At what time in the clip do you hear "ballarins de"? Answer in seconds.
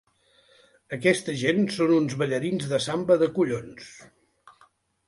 2.23-2.81